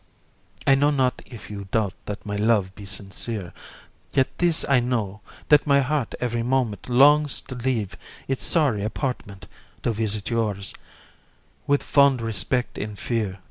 [0.65, 3.53] "I know not if you doubt that my love be sincere,
[4.13, 7.95] Yet this I know, that my heart every moment Longs to leave
[8.27, 9.45] its sorry apartment
[9.83, 10.73] To visit yours,
[11.67, 13.37] with fond respect and fear.